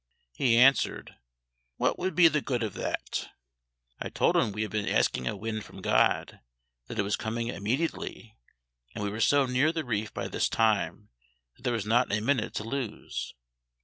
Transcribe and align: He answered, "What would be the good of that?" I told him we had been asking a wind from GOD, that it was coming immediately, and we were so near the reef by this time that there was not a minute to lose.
He 0.33 0.57
answered, 0.57 1.13
"What 1.77 1.99
would 1.99 2.15
be 2.15 2.27
the 2.27 2.41
good 2.41 2.63
of 2.63 2.73
that?" 2.73 3.29
I 3.99 4.09
told 4.09 4.35
him 4.35 4.51
we 4.51 4.63
had 4.63 4.71
been 4.71 4.87
asking 4.89 5.27
a 5.27 5.35
wind 5.35 5.63
from 5.63 5.79
GOD, 5.79 6.39
that 6.87 6.97
it 6.97 7.03
was 7.03 7.15
coming 7.15 7.49
immediately, 7.49 8.35
and 8.95 9.03
we 9.03 9.11
were 9.11 9.21
so 9.21 9.45
near 9.45 9.71
the 9.71 9.85
reef 9.85 10.11
by 10.11 10.27
this 10.27 10.49
time 10.49 11.09
that 11.55 11.61
there 11.61 11.73
was 11.73 11.85
not 11.85 12.11
a 12.11 12.19
minute 12.19 12.55
to 12.55 12.63
lose. 12.63 13.35